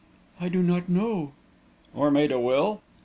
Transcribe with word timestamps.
"I 0.39 0.49
do 0.49 0.63
not 0.63 0.89
know." 0.89 1.33
"Or 1.93 2.09
made 2.09 2.31
a 2.31 2.39
will?" 2.39 2.81